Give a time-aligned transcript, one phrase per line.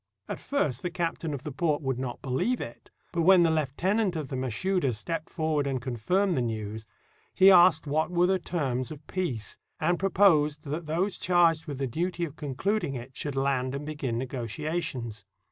[0.27, 2.89] At first the captain of the port would not beheve it.
[3.11, 6.87] But when the heutenant of the Mashouda stepped forward and confirmed the news,
[7.35, 11.85] he asked what were the terms of peace, and proposed that those charged with the
[11.85, 15.23] duty of concluding it should land and begin negotiations.